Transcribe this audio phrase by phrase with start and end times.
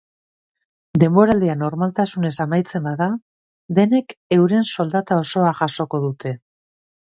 [1.03, 3.11] Denboraldia normaltasunez amaitzen bada
[3.81, 6.37] denek euren soldata osoa jasoko dute.